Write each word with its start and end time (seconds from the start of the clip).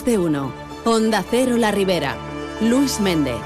de 0.00 0.16
uno. 0.16 0.50
Onda 0.86 1.22
Cero 1.30 1.58
La 1.58 1.70
Ribera. 1.70 2.16
Luis 2.62 2.98
Méndez. 2.98 3.36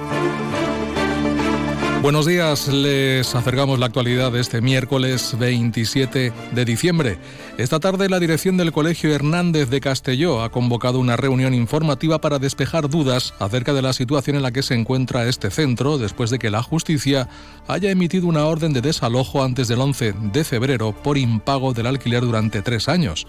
Buenos 2.02 2.26
días, 2.26 2.68
les 2.68 3.34
acercamos 3.34 3.80
la 3.80 3.86
actualidad 3.86 4.30
de 4.30 4.40
este 4.40 4.60
miércoles 4.60 5.34
27 5.38 6.32
de 6.52 6.64
diciembre. 6.64 7.18
Esta 7.58 7.80
tarde 7.80 8.08
la 8.08 8.20
dirección 8.20 8.56
del 8.56 8.70
Colegio 8.70 9.12
Hernández 9.12 9.70
de 9.70 9.80
Castelló 9.80 10.42
ha 10.42 10.52
convocado 10.52 11.00
una 11.00 11.16
reunión 11.16 11.54
informativa 11.54 12.20
para 12.20 12.38
despejar 12.38 12.88
dudas 12.88 13.34
acerca 13.40 13.72
de 13.72 13.82
la 13.82 13.92
situación 13.92 14.36
en 14.36 14.42
la 14.42 14.52
que 14.52 14.62
se 14.62 14.74
encuentra 14.74 15.26
este 15.26 15.50
centro 15.50 15.98
después 15.98 16.30
de 16.30 16.38
que 16.38 16.50
la 16.50 16.62
justicia 16.62 17.28
haya 17.66 17.90
emitido 17.90 18.28
una 18.28 18.44
orden 18.44 18.72
de 18.72 18.82
desalojo 18.82 19.42
antes 19.42 19.66
del 19.66 19.80
11 19.80 20.12
de 20.32 20.44
febrero 20.44 20.92
por 20.92 21.18
impago 21.18 21.72
del 21.72 21.86
alquiler 21.86 22.20
durante 22.20 22.62
tres 22.62 22.88
años. 22.88 23.26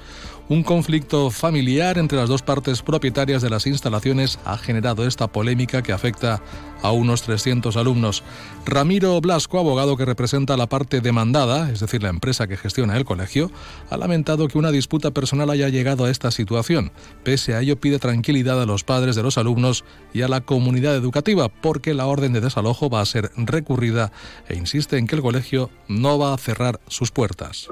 Un 0.49 0.63
conflicto 0.63 1.29
familiar 1.29 1.97
entre 1.97 2.17
las 2.17 2.29
dos 2.29 2.41
partes 2.41 2.81
propietarias 2.81 3.41
de 3.41 3.49
las 3.49 3.67
instalaciones 3.67 4.39
ha 4.45 4.57
generado 4.57 5.05
esta 5.05 5.27
polémica 5.27 5.81
que 5.81 5.91
afecta 5.91 6.41
a 6.81 6.91
unos 6.91 7.23
300 7.23 7.75
alumnos. 7.75 8.23
Ramiro 8.69 9.21
Blasco, 9.21 9.59
abogado 9.59 9.95
que 9.95 10.03
representa 10.03 10.55
a 10.55 10.57
la 10.57 10.67
parte 10.67 10.99
demandada, 10.99 11.71
es 11.71 11.79
decir, 11.79 12.03
la 12.03 12.09
empresa 12.09 12.47
que 12.47 12.57
gestiona 12.57 12.97
el 12.97 13.05
colegio, 13.05 13.49
ha 13.89 13.95
lamentado 13.95 14.49
que 14.49 14.57
una 14.57 14.71
disputa 14.71 15.11
personal 15.11 15.49
haya 15.49 15.69
llegado 15.69 16.03
a 16.03 16.09
esta 16.09 16.31
situación. 16.31 16.91
Pese 17.23 17.55
a 17.55 17.61
ello, 17.61 17.77
pide 17.77 17.97
tranquilidad 17.97 18.61
a 18.61 18.65
los 18.65 18.83
padres 18.83 19.15
de 19.15 19.23
los 19.23 19.37
alumnos 19.37 19.85
y 20.11 20.23
a 20.23 20.27
la 20.27 20.41
comunidad 20.41 20.97
educativa, 20.97 21.47
porque 21.47 21.93
la 21.93 22.07
orden 22.07 22.33
de 22.33 22.41
desalojo 22.41 22.89
va 22.89 22.99
a 22.99 23.05
ser 23.05 23.29
recurrida 23.37 24.11
e 24.49 24.55
insiste 24.55 24.97
en 24.97 25.07
que 25.07 25.15
el 25.15 25.21
colegio 25.21 25.69
no 25.87 26.19
va 26.19 26.33
a 26.33 26.37
cerrar 26.37 26.81
sus 26.87 27.09
puertas. 27.09 27.69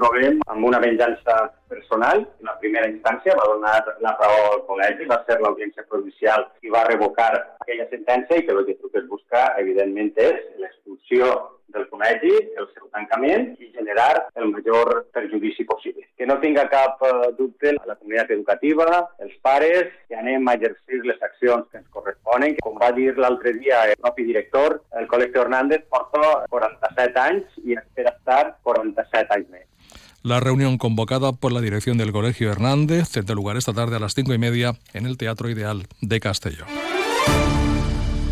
una 0.66 0.78
venganza 0.80 1.52
personal. 1.68 2.26
En 2.40 2.46
la 2.46 2.58
primera 2.58 2.88
instància 2.88 3.36
va 3.36 3.44
donar 3.52 3.84
la 4.00 4.16
raó 4.18 4.40
al 4.54 4.62
col·legi, 4.66 5.06
va 5.06 5.20
ser 5.26 5.38
l'audiència 5.40 5.84
provincial 5.88 6.48
i 6.62 6.70
va 6.70 6.82
revocar 6.88 7.30
aquella 7.60 7.86
sentència 7.90 8.38
i 8.38 8.46
que 8.46 8.52
el 8.52 8.66
que 8.66 8.74
tu 8.80 8.90
buscar, 9.08 9.54
evidentment, 9.60 10.12
és 10.16 10.56
l'expulsió 10.86 11.52
del 11.74 11.88
col·legi, 11.90 12.32
el 12.56 12.68
seu 12.72 12.86
tancament 12.94 13.56
i 13.58 13.72
generar 13.74 14.28
el 14.36 14.50
major 14.52 15.06
perjudici 15.12 15.64
possible. 15.64 16.06
Que 16.16 16.26
no 16.26 16.38
tinga 16.40 16.68
cap 16.70 17.02
eh, 17.02 17.32
dubte 17.36 17.74
la 17.74 17.96
comunitat 17.96 18.30
educativa, 18.30 18.86
els 19.18 19.34
pares, 19.42 19.90
que 20.08 20.16
anem 20.16 20.46
a 20.46 20.54
exercir 20.54 21.02
les 21.04 21.20
accions 21.20 21.66
que 21.70 21.78
ens 21.82 21.88
corresponen. 21.90 22.56
Com 22.62 22.78
va 22.80 22.92
dir 22.92 23.12
l'altre 23.18 23.52
dia 23.58 23.82
el 23.90 23.96
propi 24.00 24.24
director, 24.30 24.80
el 24.96 25.08
col·lectiu 25.10 25.42
Hernández 25.42 25.84
porta 25.90 26.46
47 26.54 27.20
anys 27.20 27.58
i 27.64 27.76
espera 27.76 28.14
estar 28.14 28.56
47 28.62 29.34
anys 29.34 29.50
més. 29.50 29.66
La 30.22 30.40
reunión 30.40 30.78
convocada 30.78 31.32
por 31.32 31.52
la 31.52 31.60
dirección 31.60 31.98
del 31.98 32.10
Colegio 32.10 32.50
Hernández 32.50 33.10
tendrá 33.10 33.34
lugar 33.34 33.56
esta 33.56 33.72
tarde 33.72 33.96
a 33.96 34.00
las 34.00 34.14
cinco 34.14 34.34
y 34.34 34.38
media 34.38 34.72
en 34.92 35.06
el 35.06 35.18
Teatro 35.18 35.50
Ideal 35.50 35.86
de 36.00 36.20
Castelló. 36.20 36.64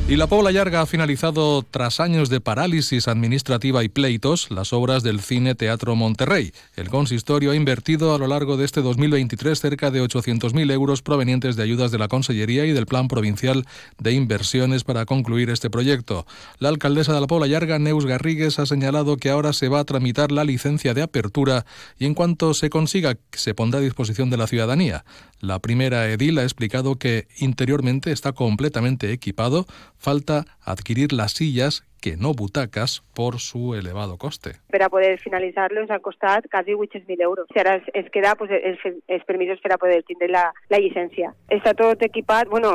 Y 0.07 0.17
la 0.17 0.27
Pobla 0.27 0.51
Llarga 0.51 0.83
ha 0.83 0.87
finalizado, 0.87 1.63
tras 1.63 1.99
años 1.99 2.29
de 2.29 2.43
parálisis 2.43 3.09
administrativa 3.09 3.83
y 3.85 3.89
pleitos, 3.89 4.51
las 4.51 4.75
obras 4.75 5.03
del 5.03 5.21
Cine 5.21 5.55
Teatro 5.55 5.97
Monterrey. 5.97 6.53
El 6.77 6.91
consistorio 6.91 7.53
ha 7.53 7.57
invertido 7.57 8.15
a 8.15 8.19
lo 8.19 8.27
largo 8.27 8.59
de 8.59 8.67
este 8.67 8.83
2023 8.83 9.59
cerca 9.59 9.91
de 9.91 10.03
800.000 10.03 10.71
euros 10.73 11.01
provenientes 11.01 11.57
de 11.57 11.63
ayudas 11.63 11.91
de 11.91 11.97
la 11.97 12.09
Consellería 12.09 12.67
y 12.67 12.73
del 12.73 12.85
Plan 12.85 13.09
Provincial 13.09 13.65
de 13.99 14.13
Inversiones 14.13 14.85
para 14.85 15.07
concluir 15.07 15.49
este 15.49 15.71
proyecto. 15.71 16.27
La 16.59 16.69
alcaldesa 16.69 17.15
de 17.15 17.23
la 17.23 17.27
Pobla 17.27 17.47
Llarga, 17.47 17.79
Neus 17.79 18.05
Garrigues, 18.05 18.59
ha 18.59 18.67
señalado 18.67 19.17
que 19.17 19.31
ahora 19.31 19.55
se 19.55 19.71
va 19.71 19.81
a 19.81 19.85
tramitar 19.85 20.33
la 20.33 20.45
licencia 20.45 20.93
de 20.93 21.01
apertura 21.01 21.65
y 21.99 22.05
en 22.05 22.13
cuanto 22.13 22.53
se 22.53 22.69
consiga, 22.69 23.17
se 23.33 23.55
pondrá 23.55 23.81
a 23.81 23.83
disposición 23.83 24.29
de 24.29 24.37
la 24.37 24.49
ciudadanía. 24.49 25.07
La 25.41 25.59
primera 25.59 26.11
edil 26.11 26.39
ha 26.39 26.43
explicado 26.43 26.97
que 26.97 27.27
interiormente 27.39 28.13
está 28.13 28.33
completamente 28.33 29.13
equipado, 29.13 29.67
falta 29.99 30.47
adquirir 30.61 31.13
las 31.13 31.33
sillas 31.33 31.85
que 32.05 32.19
no 32.19 32.35
butacas 32.35 33.03
por 33.15 33.41
su 33.41 33.75
elevado 33.75 34.19
coste. 34.19 34.57
Para 34.71 34.91
poder 34.91 35.19
finalizarlo 35.21 35.81
ens 35.81 35.91
ha 35.91 36.01
costat 36.05 36.45
quasi 36.53 36.73
800.000 36.73 37.23
euros. 37.23 37.47
Si 37.49 37.59
ara 37.59 37.81
es 37.95 38.11
queda 38.13 38.35
pues, 38.35 38.51
els, 38.53 38.79
els 39.09 39.25
permisos 39.25 39.63
per 39.65 39.73
a 39.73 39.79
poder 39.81 40.03
tindre 40.05 40.29
la, 40.29 40.43
la 40.69 40.81
llicència. 40.85 41.31
Està 41.49 41.73
tot 41.73 42.05
equipat, 42.05 42.51
bueno, 42.53 42.75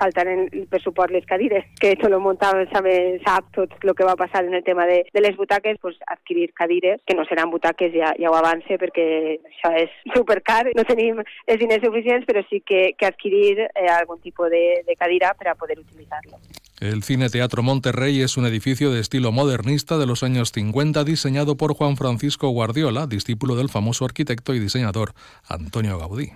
falten 0.00 0.30
el 0.46 0.64
pressupost 0.72 1.12
les 1.12 1.28
cadires, 1.28 1.66
que 1.76 1.92
tot 2.00 2.08
lo 2.08 2.22
muntava 2.24 2.64
sap, 2.72 2.88
sap 3.26 3.52
tot 3.58 3.76
el 3.84 3.92
que 3.98 4.08
va 4.08 4.16
passar 4.16 4.46
en 4.48 4.56
el 4.56 4.64
tema 4.64 4.88
de, 4.88 5.02
de 5.12 5.24
les 5.26 5.36
butaques, 5.36 5.76
pues, 5.84 6.00
adquirir 6.06 6.54
cadires, 6.56 7.04
que 7.04 7.18
no 7.18 7.28
seran 7.28 7.52
butaques, 7.52 7.92
ja, 7.92 8.14
ja 8.16 8.32
ho 8.32 8.38
avance, 8.40 8.80
perquè 8.80 9.06
això 9.36 9.74
és 9.76 9.92
supercar, 10.16 10.62
no 10.72 10.88
tenim 10.88 11.20
els 11.20 11.60
diners 11.60 11.84
suficients, 11.84 12.24
però 12.24 12.40
sí 12.48 12.64
que, 12.64 12.94
que 12.96 13.12
adquirir 13.12 13.66
eh, 13.68 13.92
algun 13.92 14.24
tipus 14.24 14.48
de, 14.48 14.64
de 14.88 14.96
cadira 14.96 15.36
per 15.36 15.52
a 15.52 15.58
poder 15.60 15.82
utilitzar-lo. 15.84 16.40
El 16.80 17.02
Cine 17.02 17.28
Teatro 17.28 17.62
Monterrey 17.62 18.22
es 18.22 18.38
un 18.38 18.46
edificio 18.46 18.90
de 18.90 19.00
estilo 19.00 19.32
modernista 19.32 19.98
de 19.98 20.06
los 20.06 20.22
años 20.22 20.50
50 20.50 21.04
diseñado 21.04 21.58
por 21.58 21.74
Juan 21.74 21.98
Francisco 21.98 22.48
Guardiola, 22.48 23.06
discípulo 23.06 23.54
del 23.54 23.68
famoso 23.68 24.06
arquitecto 24.06 24.54
y 24.54 24.60
diseñador 24.60 25.12
Antonio 25.46 25.98
Gaudí. 25.98 26.32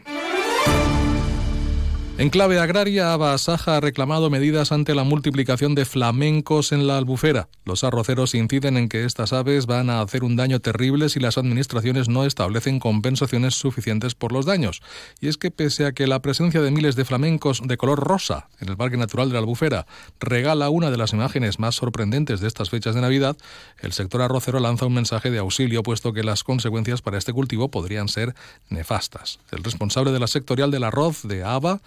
En 2.17 2.31
clave 2.31 2.61
agraria, 2.61 3.13
Abasaja 3.13 3.77
ha 3.77 3.81
reclamado 3.81 4.31
medidas 4.31 4.71
ante 4.71 4.95
la 4.95 5.03
multiplicación 5.03 5.75
de 5.75 5.85
flamencos 5.85 6.71
en 6.71 6.87
la 6.87 6.97
albufera. 6.97 7.49
Los 7.65 7.83
arroceros 7.83 8.37
inciden 8.37 8.77
en 8.77 8.89
que 8.89 9.05
estas 9.05 9.33
aves 9.33 9.67
van 9.67 9.91
a 9.91 10.01
hacer 10.01 10.23
un 10.23 10.37
daño 10.37 10.61
terrible 10.61 11.09
si 11.09 11.19
las 11.19 11.39
administraciones 11.39 12.09
no 12.09 12.25
establecen 12.25 12.79
compensaciones 12.79 13.57
suficientes 13.57 14.15
por 14.15 14.31
los 14.31 14.47
daños. 14.47 14.81
Y 15.21 15.27
es 15.27 15.39
que 15.39 15.51
pese 15.51 15.87
a 15.87 15.93
que 15.93 16.07
la 16.07 16.23
presencia 16.23 16.63
de 16.63 16.71
miles 16.71 16.95
de 16.95 17.05
flamencos 17.05 17.61
de 17.65 17.77
color 17.77 17.99
rosa 17.99 18.47
en 18.61 18.69
el 18.69 18.77
Parque 18.77 18.97
Natural 18.97 19.29
de 19.29 19.33
la 19.33 19.41
Albufera 19.41 19.87
regala 20.21 20.71
una 20.71 20.93
de 20.93 20.99
las 20.99 21.13
imágenes 21.15 21.59
más 21.59 21.75
sorprendentes 21.75 22.39
de 22.39 22.47
estas 22.47 22.71
fechas 22.71 22.95
de 22.95 23.01
Navidad, 23.01 23.37
el 23.81 23.93
sector 23.93 24.23
arrocero 24.23 24.61
lanza 24.61 24.87
un 24.87 24.95
mensaje 24.95 25.33
de 25.33 25.39
auxilio 25.39 25.83
puesto 25.83 26.13
que 26.13 26.23
las 26.23 26.45
consecuencias 26.45 27.03
para 27.03 27.19
este 27.19 27.33
cultivo 27.33 27.73
podrían 27.73 28.07
ser 28.07 28.37
nefastas. 28.69 29.41
El 29.51 29.65
responsable 29.65 30.13
de 30.13 30.21
la 30.21 30.29
sectorial 30.29 30.71
del 30.71 30.85
arroz 30.85 31.25
de 31.25 31.43
ABA 31.43 31.81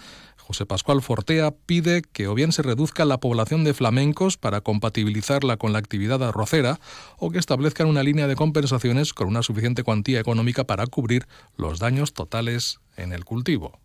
José 0.48 0.66
Pascual 0.66 1.02
Fortea 1.02 1.52
pide 1.52 2.02
que 2.02 2.30
o 2.30 2.34
bien 2.34 2.54
se 2.54 2.62
reduzca 2.62 3.04
la 3.04 3.20
población 3.20 3.66
de 3.66 3.74
flamencos 3.74 4.38
para 4.38 4.62
compatibilizarla 4.62 5.58
con 5.58 5.74
la 5.74 5.80
actividad 5.80 6.24
arrocera 6.24 6.80
o 7.18 7.32
que 7.32 7.38
establezcan 7.38 7.88
una 7.88 8.02
línea 8.02 8.28
de 8.28 8.38
compensaciones 8.38 9.14
con 9.14 9.28
una 9.28 9.44
suficiente 9.44 9.84
cuantía 9.84 10.22
económica 10.22 10.64
para 10.64 10.88
cubrir 10.88 11.28
los 11.58 11.80
daños 11.80 12.14
totales 12.14 12.80
en 12.96 13.12
el 13.12 13.26
cultivo. 13.26 13.78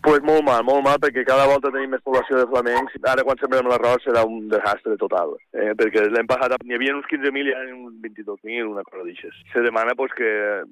Pues 0.00 0.22
molt 0.24 0.40
mal, 0.46 0.62
molt 0.64 0.80
mal, 0.80 0.96
perquè 0.96 1.26
cada 1.28 1.44
volta 1.44 1.68
tenim 1.68 1.90
més 1.92 2.00
població 2.00 2.38
de 2.38 2.46
flamencs. 2.48 2.94
Ara, 3.04 3.24
quan 3.26 3.36
sembrem 3.36 3.66
l'arròs, 3.68 4.00
serà 4.06 4.22
un 4.24 4.46
desastre 4.48 4.96
total. 4.96 5.34
Eh, 5.52 5.74
perquè 5.76 6.06
l'hem 6.08 6.30
passat, 6.30 6.54
n'hi 6.64 6.78
havia 6.78 6.94
uns 6.96 7.08
15.000 7.10 7.50
i 7.50 7.52
ara 7.52 7.74
uns 7.74 7.98
22.000, 8.06 8.70
una 8.70 8.84
cosa 8.86 9.04
d'aixes. 9.04 9.36
Se 9.52 9.60
demana 9.66 9.92
pues, 9.98 10.14
que 10.16 10.30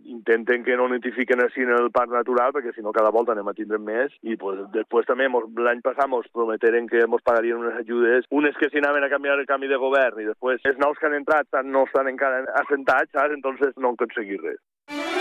intenten 0.08 0.64
que 0.64 0.78
no 0.80 0.88
notifiquen 0.88 1.44
així 1.44 1.66
en 1.66 1.74
el 1.76 1.90
parc 1.92 2.14
natural, 2.16 2.56
perquè 2.56 2.72
si 2.72 2.86
no 2.86 2.94
cada 2.96 3.12
volta 3.12 3.36
anem 3.36 3.52
a 3.52 3.56
tindre 3.58 3.76
més. 3.76 4.16
I 4.24 4.38
pues, 4.40 4.64
després 4.72 5.10
també, 5.12 5.28
l'any 5.28 5.84
passat 5.84 6.08
ens 6.08 6.32
prometeren 6.32 6.88
que 6.88 7.04
ens 7.04 7.28
pagarien 7.28 7.60
unes 7.60 7.76
ajudes, 7.84 8.24
unes 8.32 8.56
que 8.56 8.72
s'hi 8.72 8.80
anaven 8.80 9.04
a 9.04 9.12
canviar 9.12 9.36
el 9.36 9.48
canvi 9.50 9.68
de 9.68 9.82
govern, 9.84 10.24
i 10.24 10.30
després 10.32 10.64
els 10.64 10.80
nous 10.80 10.96
que 10.96 11.10
han 11.10 11.20
entrat 11.20 11.62
no 11.68 11.84
estan 11.84 12.08
encara 12.08 12.46
assentats, 12.64 13.12
saps? 13.12 13.36
Entonces 13.36 13.76
no 13.76 13.92
han 13.92 14.00
aconseguit 14.00 14.40
res. 14.40 15.17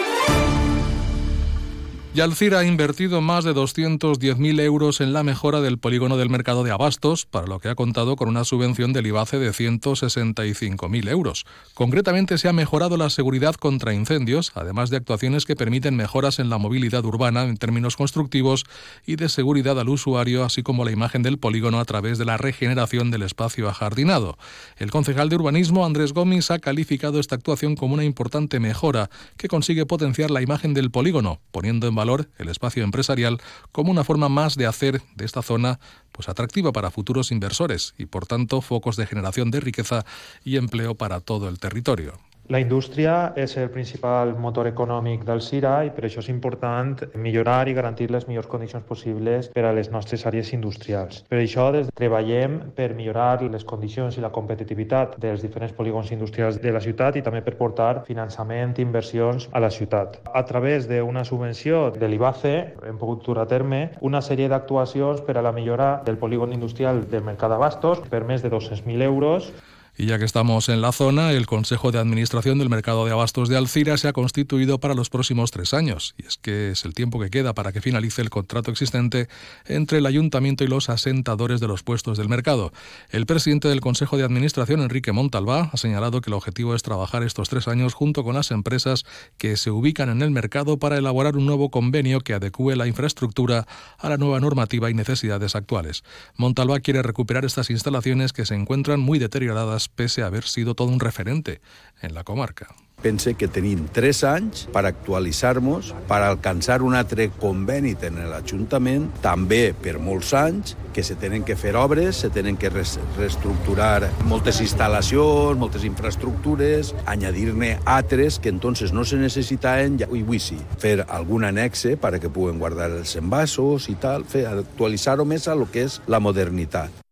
Yalcira 2.18 2.58
ha 2.58 2.66
invertido 2.66 3.22
más 3.22 3.44
de 3.44 3.54
210.000 3.54 4.60
euros 4.62 5.02
en 5.02 5.14
la 5.14 5.22
mejora 5.22 5.62
del 5.62 5.78
polígono 5.78 6.18
del 6.18 6.32
mercado 6.32 6.64
de 6.64 6.72
abastos, 6.72 7.28
para 7.28 7.46
lo 7.46 7.60
que 7.60 7.70
ha 7.70 7.76
contado 7.76 8.16
con 8.16 8.28
una 8.28 8.44
subvención 8.44 8.92
del 8.92 9.06
IBACE 9.06 9.38
de 9.38 9.52
165.000 9.52 11.10
euros. 11.12 11.46
Concretamente 11.76 12.40
se 12.40 12.50
ha 12.50 12.54
mejorado 12.54 12.98
la 12.98 13.12
seguridad 13.12 13.54
contra 13.54 13.94
incendios, 13.94 14.52
además 14.56 14.90
de 14.90 14.98
actuaciones 14.98 15.46
que 15.46 15.56
permiten 15.56 15.96
mejoras 15.96 16.40
en 16.40 16.50
la 16.50 16.58
movilidad 16.58 17.06
urbana 17.06 17.44
en 17.44 17.56
términos 17.58 17.96
constructivos 17.96 18.64
y 19.06 19.18
de 19.18 19.30
seguridad 19.30 19.80
al 19.80 19.90
usuario, 19.90 20.44
así 20.44 20.64
como 20.64 20.86
la 20.86 20.92
imagen 20.92 21.22
del 21.22 21.38
polígono 21.38 21.80
a 21.80 21.86
través 21.86 22.18
de 22.18 22.26
la 22.26 22.38
regeneración 22.38 23.12
del 23.12 23.22
espacio 23.22 23.70
ajardinado. 23.70 24.40
El 24.78 24.90
concejal 24.90 25.30
de 25.30 25.36
urbanismo, 25.36 25.86
Andrés 25.86 26.14
Gómez, 26.14 26.50
ha 26.50 26.58
calificado 26.58 27.20
esta 27.20 27.36
actuación 27.36 27.76
como 27.76 27.94
una 27.94 28.06
importante 28.06 28.60
mejora 28.60 29.12
que 29.38 29.48
consigue 29.50 29.86
potenciar 29.86 30.32
la 30.32 30.42
imagen 30.42 30.74
del 30.74 30.90
polígono, 30.90 31.42
poniendo 31.52 31.86
en 31.86 31.94
valor 31.94 32.07
el 32.38 32.50
espacio 32.50 32.84
empresarial 32.84 33.40
como 33.72 33.92
una 33.92 34.04
forma 34.04 34.30
más 34.30 34.56
de 34.56 34.66
hacer 34.66 35.02
de 35.16 35.26
esta 35.26 35.42
zona 35.42 35.80
pues 36.12 36.30
atractiva 36.30 36.72
para 36.72 36.92
futuros 36.92 37.32
inversores 37.32 37.94
y 37.98 38.06
por 38.06 38.26
tanto 38.26 38.62
focos 38.62 38.96
de 38.96 39.06
generación 39.06 39.52
de 39.52 39.60
riqueza 39.60 40.06
y 40.44 40.58
empleo 40.58 40.96
para 40.96 41.20
todo 41.20 41.50
el 41.50 41.60
territorio. 41.60 42.14
La 42.48 42.62
indústria 42.64 43.34
és 43.36 43.58
el 43.60 43.68
principal 43.68 44.30
motor 44.40 44.70
econòmic 44.70 45.26
del 45.28 45.42
CIRA 45.44 45.82
i 45.84 45.90
per 45.92 46.06
això 46.08 46.22
és 46.22 46.30
important 46.32 47.02
millorar 47.20 47.68
i 47.68 47.74
garantir 47.76 48.08
les 48.08 48.24
millors 48.30 48.48
condicions 48.48 48.86
possibles 48.88 49.50
per 49.52 49.66
a 49.68 49.74
les 49.76 49.90
nostres 49.92 50.24
àrees 50.30 50.54
industrials. 50.56 51.26
Per 51.28 51.42
això 51.42 51.66
des 51.76 51.92
treballem 52.00 52.56
per 52.80 52.94
millorar 52.96 53.44
les 53.44 53.68
condicions 53.68 54.16
i 54.16 54.24
la 54.24 54.32
competitivitat 54.32 55.20
dels 55.20 55.44
diferents 55.44 55.76
polígons 55.76 56.16
industrials 56.16 56.62
de 56.64 56.72
la 56.72 56.80
ciutat 56.80 57.20
i 57.20 57.28
també 57.28 57.44
per 57.44 57.58
portar 57.60 58.06
finançament 58.08 58.80
i 58.80 58.88
inversions 58.88 59.52
a 59.52 59.60
la 59.60 59.74
ciutat. 59.82 60.22
A 60.32 60.48
través 60.48 60.88
d'una 60.88 61.28
subvenció 61.28 61.90
de 61.92 62.08
l'IBACE 62.08 62.58
hem 62.88 62.98
pogut 62.98 63.28
dur 63.28 63.42
a 63.44 63.50
terme 63.52 63.90
una 64.00 64.24
sèrie 64.24 64.48
d'actuacions 64.48 65.20
per 65.20 65.36
a 65.36 65.44
la 65.44 65.52
millora 65.52 65.98
del 66.06 66.16
polígon 66.16 66.56
industrial 66.56 67.10
del 67.12 67.28
Mercat 67.28 67.52
d'Abastos 67.52 68.08
per 68.08 68.24
més 68.24 68.40
de 68.40 68.56
200.000 68.56 69.04
euros 69.04 69.52
Y 70.00 70.06
ya 70.06 70.20
que 70.20 70.26
estamos 70.26 70.70
en 70.70 70.80
la 70.82 70.92
zona, 70.92 71.32
el 71.32 71.48
Consejo 71.48 71.92
de 71.92 71.98
Administración 71.98 72.60
del 72.60 72.70
Mercado 72.70 73.04
de 73.06 73.12
Abastos 73.12 73.50
de 73.50 73.58
Alcira 73.58 73.98
se 73.98 74.08
ha 74.08 74.14
constituido 74.14 74.80
para 74.80 74.94
los 74.94 75.10
próximos 75.10 75.50
tres 75.50 75.74
años, 75.74 76.14
y 76.20 76.28
es 76.28 76.38
que 76.38 76.70
es 76.70 76.86
el 76.86 76.94
tiempo 76.94 77.20
que 77.20 77.32
queda 77.32 77.56
para 77.56 77.72
que 77.72 77.82
finalice 77.82 78.22
el 78.22 78.30
contrato 78.30 78.70
existente 78.70 79.28
entre 79.66 79.98
el 79.98 80.06
Ayuntamiento 80.06 80.64
y 80.64 80.68
los 80.68 80.90
asentadores 80.90 81.60
de 81.60 81.68
los 81.68 81.82
puestos 81.82 82.20
del 82.20 82.30
mercado. 82.30 82.72
El 83.10 83.26
presidente 83.26 83.70
del 83.70 83.82
Consejo 83.82 84.18
de 84.18 84.24
Administración, 84.24 84.82
Enrique 84.82 85.12
Montalbá, 85.14 85.72
ha 85.74 85.78
señalado 85.78 86.22
que 86.22 86.30
el 86.30 86.36
objetivo 86.36 86.76
es 86.76 86.84
trabajar 86.84 87.24
estos 87.24 87.50
tres 87.50 87.68
años 87.68 87.96
junto 87.96 88.24
con 88.24 88.36
las 88.36 88.52
empresas 88.52 89.04
que 89.40 89.58
se 89.58 89.72
ubican 89.72 90.10
en 90.10 90.22
el 90.22 90.30
mercado 90.30 90.78
para 90.78 91.00
elaborar 91.00 91.38
un 91.38 91.48
nuevo 91.48 91.72
convenio 91.72 92.22
que 92.22 92.36
adecue 92.36 92.76
la 92.76 92.86
infraestructura 92.86 93.66
a 93.98 94.10
la 94.10 94.18
nueva 94.18 94.40
normativa 94.40 94.92
y 94.92 94.94
necesidades 94.94 95.56
actuales. 95.56 96.04
Montalbá 96.36 96.82
quiere 96.82 97.02
recuperar 97.02 97.46
estas 97.46 97.72
instalaciones 97.72 98.32
que 98.32 98.46
se 98.46 98.54
encuentran 98.54 99.00
muy 99.00 99.18
deterioradas 99.18 99.87
pese 99.90 100.24
a 100.24 100.28
haver 100.28 100.44
sido 100.44 100.76
todo 100.76 100.90
un 100.90 101.00
referente 101.00 101.62
en 102.02 102.14
la 102.14 102.24
comarca. 102.24 102.68
Pense 102.98 103.36
que 103.38 103.46
tenim 103.46 103.84
tres 103.94 104.24
anys 104.26 104.64
per 104.74 104.82
actualitzar-nos, 104.90 105.92
per 106.10 106.18
alcançar 106.26 106.80
un 106.82 106.96
altre 106.98 107.28
conveni 107.30 107.92
en 108.08 108.18
l'Ajuntament, 108.32 109.06
també 109.22 109.76
per 109.78 110.00
molts 110.02 110.34
anys, 110.34 110.74
que 110.98 111.06
se 111.06 111.14
tenen 111.14 111.46
que 111.46 111.54
fer 111.56 111.76
obres, 111.78 112.24
se 112.24 112.32
tenen 112.34 112.58
que 112.58 112.74
reestructurar 112.74 114.10
moltes 114.26 114.64
instal·lacions, 114.66 115.62
moltes 115.62 115.86
infraestructures, 115.86 116.96
añadir-ne 117.06 117.76
altres 117.86 118.40
que 118.42 118.50
entonces 118.50 118.94
no 118.94 119.06
se 119.06 119.22
necessitaven, 119.22 120.02
i 120.02 120.10
avui 120.10 120.42
sí, 120.42 120.58
fer 120.82 121.04
algun 121.06 121.46
anexe 121.46 122.00
para 122.02 122.18
que 122.18 122.34
puguen 122.34 122.58
guardar 122.58 122.90
els 122.90 123.14
envasos 123.16 123.92
i 123.94 124.00
tal, 124.02 124.26
fer 124.26 124.48
actualitzar-ho 124.50 125.26
més 125.26 125.46
a 125.46 125.54
lo 125.54 125.70
que 125.70 125.86
és 125.86 126.02
la 126.10 126.18
modernitat. 126.18 127.06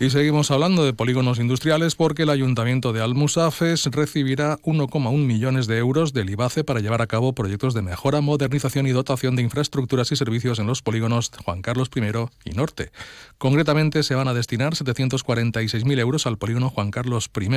Y 0.00 0.10
seguimos 0.10 0.52
hablando 0.52 0.84
de 0.84 0.92
polígonos 0.92 1.40
industriales 1.40 1.96
porque 1.96 2.22
el 2.22 2.30
Ayuntamiento 2.30 2.92
de 2.92 3.02
Almusafes 3.02 3.86
recibirá 3.86 4.56
1,1 4.58 5.16
millones 5.26 5.66
de 5.66 5.78
euros 5.78 6.12
del 6.12 6.30
IBACE 6.30 6.62
para 6.62 6.78
llevar 6.78 7.02
a 7.02 7.08
cabo 7.08 7.32
proyectos 7.32 7.74
de 7.74 7.82
mejora, 7.82 8.20
modernización 8.20 8.86
y 8.86 8.92
dotación 8.92 9.34
de 9.34 9.42
infraestructuras 9.42 10.12
y 10.12 10.16
servicios 10.16 10.60
en 10.60 10.68
los 10.68 10.82
polígonos 10.82 11.32
Juan 11.44 11.62
Carlos 11.62 11.90
I 11.96 12.48
y 12.48 12.54
Norte. 12.54 12.92
Concretamente 13.38 14.04
se 14.04 14.14
van 14.14 14.28
a 14.28 14.34
destinar 14.34 14.74
746.000 14.74 15.98
euros 15.98 16.28
al 16.28 16.38
polígono 16.38 16.70
Juan 16.70 16.92
Carlos 16.92 17.28
I 17.36 17.48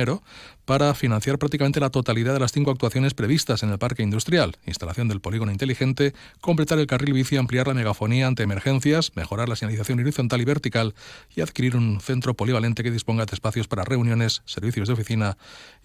para 0.64 0.94
financiar 0.94 1.38
prácticamente 1.38 1.78
la 1.78 1.90
totalidad 1.90 2.34
de 2.34 2.40
las 2.40 2.50
cinco 2.50 2.72
actuaciones 2.72 3.14
previstas 3.14 3.62
en 3.62 3.70
el 3.70 3.78
parque 3.78 4.02
industrial, 4.02 4.56
instalación 4.66 5.06
del 5.06 5.20
polígono 5.20 5.52
inteligente, 5.52 6.12
completar 6.40 6.80
el 6.80 6.88
carril 6.88 7.12
bici, 7.12 7.36
ampliar 7.36 7.68
la 7.68 7.74
megafonía 7.74 8.26
ante 8.26 8.42
emergencias, 8.42 9.12
mejorar 9.14 9.48
la 9.48 9.54
señalización 9.54 10.00
horizontal 10.00 10.40
y 10.40 10.44
vertical 10.44 10.94
y 11.36 11.40
adquirir 11.40 11.76
un 11.76 12.00
centro 12.00 12.31
polivalente 12.34 12.82
que 12.82 12.90
disponga 12.90 13.26
de 13.26 13.34
espacios 13.34 13.68
para 13.68 13.84
reuniones, 13.84 14.42
servicios 14.44 14.88
de 14.88 14.94
oficina 14.94 15.36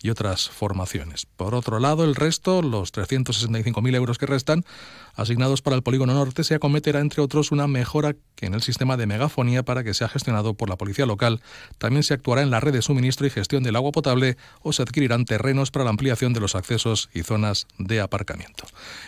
y 0.01 0.09
otras 0.09 0.49
formaciones. 0.49 1.25
Por 1.25 1.55
otro 1.55 1.79
lado, 1.79 2.03
el 2.03 2.15
resto, 2.15 2.61
los 2.61 2.93
365.000 2.93 3.95
euros 3.95 4.17
que 4.17 4.25
restan, 4.25 4.63
asignados 5.15 5.61
para 5.61 5.75
el 5.75 5.83
polígono 5.83 6.13
norte, 6.13 6.43
se 6.43 6.55
acometerá, 6.55 6.99
entre 6.99 7.21
otros, 7.21 7.51
una 7.51 7.67
mejora 7.67 8.15
en 8.39 8.53
el 8.53 8.61
sistema 8.61 8.97
de 8.97 9.07
megafonía 9.07 9.63
para 9.63 9.83
que 9.83 9.93
sea 9.93 10.09
gestionado 10.09 10.53
por 10.53 10.69
la 10.69 10.77
policía 10.77 11.05
local. 11.05 11.41
También 11.77 12.03
se 12.03 12.13
actuará 12.13 12.41
en 12.41 12.51
la 12.51 12.59
red 12.59 12.73
de 12.73 12.81
suministro 12.81 13.25
y 13.25 13.29
gestión 13.29 13.63
del 13.63 13.75
agua 13.75 13.91
potable 13.91 14.37
o 14.61 14.73
se 14.73 14.83
adquirirán 14.83 15.25
terrenos 15.25 15.71
para 15.71 15.85
la 15.85 15.91
ampliación 15.91 16.33
de 16.33 16.39
los 16.39 16.55
accesos 16.55 17.09
y 17.13 17.23
zonas 17.23 17.67
de 17.79 17.99
aparcamiento. 17.99 18.65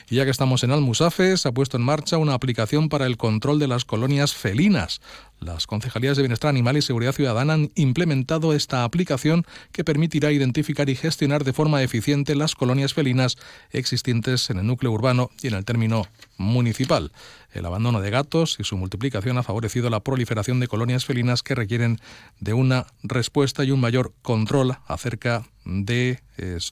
Y 0.10 0.16
ya 0.16 0.26
que 0.26 0.32
estamos 0.32 0.64
en 0.64 0.72
Almusafe, 0.72 1.38
se 1.38 1.48
ha 1.48 1.52
puesto 1.52 1.78
en 1.78 1.84
marcha 1.84 2.18
una 2.18 2.34
aplicación 2.34 2.90
para 2.90 3.06
el 3.06 3.18
control 3.18 3.60
de 3.60 3.68
las 3.68 3.86
colonias 3.86 4.34
felinas. 4.34 5.02
Las 5.40 5.68
concejalías 5.68 6.18
de 6.18 6.24
Bienestar 6.24 6.50
Animal 6.50 6.76
y 6.76 6.82
Seguridad 6.82 7.14
Ciudadana 7.14 7.54
han 7.54 7.72
implementado 7.76 8.54
esta 8.54 8.84
aplicación 8.84 9.46
que 9.72 9.86
permitirá 9.86 10.34
identificar 10.34 10.90
y 10.90 10.96
gestionar 10.96 11.46
de 11.46 11.54
forma 11.54 11.82
eficiente 11.82 12.36
las 12.36 12.56
colonias 12.56 12.94
felinas 12.94 13.38
existentes 13.72 14.50
en 14.50 14.60
el 14.60 14.68
núcleo 14.68 14.92
urbano 14.92 15.30
y 15.42 15.48
en 15.48 15.54
el 15.54 15.64
término 15.64 16.08
municipal. 16.38 17.14
El 17.54 17.66
abandono 17.66 18.02
de 18.02 18.10
gatos 18.10 18.58
y 18.60 18.66
su 18.66 18.76
multiplicación 18.78 19.38
ha 19.38 19.44
favorecido 19.44 19.90
la 19.90 20.02
proliferación 20.02 20.60
de 20.60 20.68
colonias 20.68 21.06
felinas 21.06 21.42
que 21.42 21.56
requieren 21.56 22.00
de 22.42 22.54
una 22.54 22.88
respuesta 23.02 23.64
y 23.64 23.72
un 23.72 23.80
mayor 23.80 24.14
control 24.22 24.78
acerca 24.88 25.48
de 25.64 26.20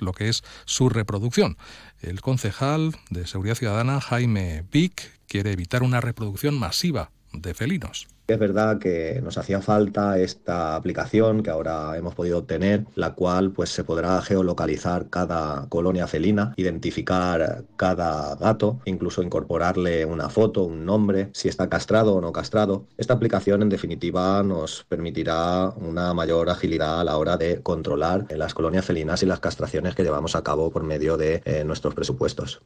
lo 0.01 0.11
que 0.11 0.27
es 0.27 0.43
su 0.65 0.89
reproducción. 0.89 1.57
El 2.01 2.19
concejal 2.19 2.95
de 3.09 3.27
Seguridad 3.27 3.55
Ciudadana, 3.55 4.01
Jaime 4.01 4.65
Vic, 4.71 5.09
quiere 5.27 5.53
evitar 5.53 5.83
una 5.83 6.01
reproducción 6.01 6.59
masiva 6.59 7.11
de 7.31 7.53
felinos. 7.53 8.07
Es 8.27 8.37
verdad 8.39 8.77
que 8.77 9.21
nos 9.23 9.37
hacía 9.37 9.61
falta 9.61 10.19
esta 10.19 10.75
aplicación 10.75 11.43
que 11.43 11.49
ahora 11.49 11.95
hemos 11.95 12.13
podido 12.13 12.39
obtener, 12.39 12.85
la 12.93 13.13
cual 13.13 13.51
pues 13.51 13.69
se 13.69 13.85
podrá 13.85 14.21
geolocalizar 14.21 15.09
cada 15.09 15.69
colonia 15.69 16.07
felina, 16.07 16.53
identificar 16.57 17.63
cada 17.77 18.35
gato, 18.35 18.81
incluso 18.83 19.23
incorporarle 19.23 20.03
una 20.05 20.29
foto, 20.29 20.65
un 20.65 20.85
nombre, 20.85 21.29
si 21.31 21.47
está 21.47 21.69
castrado 21.69 22.15
o 22.15 22.21
no 22.21 22.33
castrado. 22.33 22.85
Esta 22.97 23.13
aplicación 23.13 23.61
en 23.61 23.69
definitiva 23.69 24.43
nos 24.43 24.83
permitirá 24.89 25.69
una 25.69 26.13
mayor 26.13 26.49
agilidad 26.49 26.99
a 26.99 27.05
la 27.05 27.17
hora 27.17 27.37
de 27.37 27.61
controlar 27.61 28.25
las 28.29 28.53
colonias 28.53 28.83
felinas 28.83 29.23
y 29.23 29.25
las 29.25 29.39
castraciones 29.39 29.95
que 29.95 30.03
llevamos 30.03 30.35
a 30.35 30.43
cabo 30.43 30.69
por 30.69 30.83
medio 30.83 31.15
de 31.15 31.41
eh, 31.45 31.63
nuestros 31.63 31.95
presupuestos. 31.95 32.61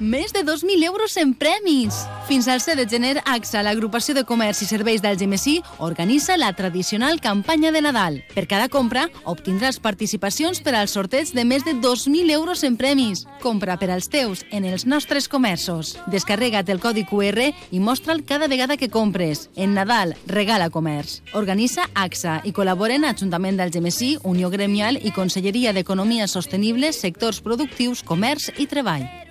Més 0.00 0.32
de 0.32 0.40
2.000 0.42 0.82
euros 0.82 1.16
en 1.16 1.34
premis! 1.38 1.94
Fins 2.26 2.48
al 2.48 2.60
7 2.60 2.74
de 2.82 2.90
gener, 2.90 3.20
AXA, 3.24 3.60
l'agrupació 3.62 4.10
de 4.16 4.24
comerç 4.26 4.64
i 4.64 4.66
serveis 4.66 5.02
del 5.04 5.14
GMSI, 5.14 5.60
organitza 5.78 6.34
la 6.36 6.52
tradicional 6.52 7.20
campanya 7.20 7.70
de 7.70 7.82
Nadal. 7.84 8.16
Per 8.34 8.48
cada 8.50 8.66
compra, 8.68 9.04
obtindràs 9.22 9.78
participacions 9.78 10.58
per 10.66 10.74
al 10.74 10.90
sorteig 10.90 11.30
de 11.30 11.44
més 11.46 11.62
de 11.62 11.76
2.000 11.78 12.34
euros 12.34 12.64
en 12.66 12.74
premis. 12.76 13.22
Compra 13.40 13.76
per 13.78 13.92
als 13.94 14.10
teus 14.10 14.42
en 14.50 14.66
els 14.66 14.82
nostres 14.84 15.28
comerços. 15.30 15.94
Descarrega't 16.10 16.74
el 16.74 16.82
codi 16.82 17.06
QR 17.06 17.52
i 17.70 17.78
mostra'l 17.78 18.24
cada 18.26 18.48
vegada 18.50 18.76
que 18.76 18.90
compres. 18.90 19.48
En 19.54 19.78
Nadal, 19.78 20.16
regala 20.26 20.72
comerç. 20.74 21.20
Organitza 21.38 21.86
AXA 21.94 22.40
i 22.42 22.50
col·laboren 22.50 23.06
Ajuntament 23.06 23.62
del 23.62 23.70
GMSI, 23.70 24.16
Unió 24.24 24.50
Gremial 24.50 24.98
i 24.98 25.14
Conselleria 25.14 25.72
d'Economia 25.72 26.26
Sostenible, 26.26 26.90
Sectors 26.90 27.38
Productius, 27.46 28.02
Comerç 28.02 28.50
i 28.58 28.66
Treball. 28.66 29.23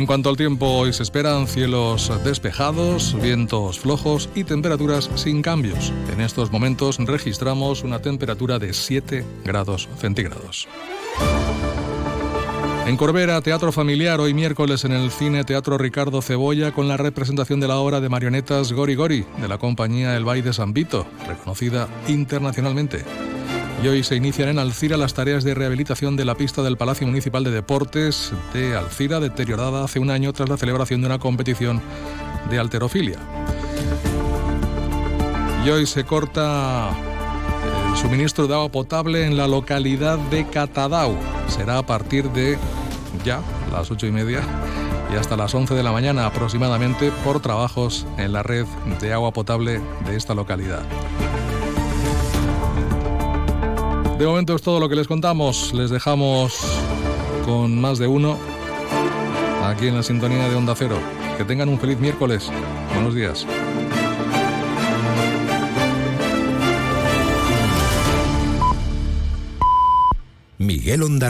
En 0.00 0.06
cuanto 0.06 0.30
al 0.30 0.36
tiempo, 0.38 0.66
hoy 0.66 0.94
se 0.94 1.02
esperan 1.02 1.46
cielos 1.46 2.10
despejados, 2.24 3.14
vientos 3.20 3.78
flojos 3.78 4.30
y 4.34 4.44
temperaturas 4.44 5.10
sin 5.14 5.42
cambios. 5.42 5.92
En 6.10 6.22
estos 6.22 6.50
momentos 6.50 6.96
registramos 6.96 7.84
una 7.84 8.00
temperatura 8.00 8.58
de 8.58 8.72
7 8.72 9.26
grados 9.44 9.90
centígrados. 9.98 10.66
En 12.86 12.96
Corbera, 12.96 13.42
teatro 13.42 13.72
familiar, 13.72 14.20
hoy 14.20 14.32
miércoles 14.32 14.86
en 14.86 14.92
el 14.92 15.10
Cine 15.10 15.44
Teatro 15.44 15.76
Ricardo 15.76 16.22
Cebolla 16.22 16.72
con 16.72 16.88
la 16.88 16.96
representación 16.96 17.60
de 17.60 17.68
la 17.68 17.76
obra 17.76 18.00
de 18.00 18.08
marionetas 18.08 18.72
Gori 18.72 18.94
Gori 18.94 19.26
de 19.38 19.48
la 19.48 19.58
compañía 19.58 20.16
El 20.16 20.24
Bay 20.24 20.40
de 20.40 20.54
San 20.54 20.72
Vito, 20.72 21.06
reconocida 21.28 21.88
internacionalmente. 22.08 23.04
Y 23.82 23.88
hoy 23.88 24.02
se 24.02 24.14
inician 24.14 24.50
en 24.50 24.58
Alcira 24.58 24.98
las 24.98 25.14
tareas 25.14 25.42
de 25.42 25.54
rehabilitación 25.54 26.14
de 26.14 26.26
la 26.26 26.34
pista 26.34 26.62
del 26.62 26.76
Palacio 26.76 27.06
Municipal 27.06 27.44
de 27.44 27.50
Deportes 27.50 28.30
de 28.52 28.76
Alcira, 28.76 29.20
deteriorada 29.20 29.84
hace 29.84 29.98
un 29.98 30.10
año 30.10 30.34
tras 30.34 30.50
la 30.50 30.58
celebración 30.58 31.00
de 31.00 31.06
una 31.06 31.18
competición 31.18 31.80
de 32.50 32.58
alterofilia. 32.58 33.18
Y 35.64 35.70
hoy 35.70 35.86
se 35.86 36.04
corta 36.04 36.90
el 37.90 37.96
suministro 37.96 38.46
de 38.46 38.54
agua 38.54 38.68
potable 38.68 39.24
en 39.24 39.38
la 39.38 39.48
localidad 39.48 40.18
de 40.18 40.46
Catadau. 40.46 41.16
Será 41.48 41.78
a 41.78 41.86
partir 41.86 42.30
de 42.32 42.58
ya 43.24 43.40
las 43.72 43.90
ocho 43.90 44.06
y 44.06 44.12
media 44.12 44.42
y 45.10 45.16
hasta 45.16 45.38
las 45.38 45.54
11 45.54 45.74
de 45.74 45.82
la 45.82 45.92
mañana 45.92 46.26
aproximadamente 46.26 47.10
por 47.24 47.40
trabajos 47.40 48.06
en 48.18 48.34
la 48.34 48.42
red 48.42 48.66
de 49.00 49.14
agua 49.14 49.32
potable 49.32 49.80
de 50.06 50.16
esta 50.16 50.34
localidad. 50.34 50.82
De 54.20 54.26
momento 54.26 54.54
es 54.54 54.60
todo 54.60 54.80
lo 54.80 54.90
que 54.90 54.96
les 54.96 55.08
contamos. 55.08 55.72
Les 55.72 55.88
dejamos 55.88 56.54
con 57.46 57.80
más 57.80 57.98
de 57.98 58.06
uno 58.06 58.36
aquí 59.64 59.86
en 59.86 59.96
la 59.96 60.02
sintonía 60.02 60.46
de 60.46 60.56
Onda 60.56 60.74
Cero. 60.76 60.98
Que 61.38 61.44
tengan 61.44 61.70
un 61.70 61.80
feliz 61.80 61.98
miércoles. 61.98 62.52
Buenos 62.92 63.14
días. 63.14 63.46
Miguel 70.58 71.02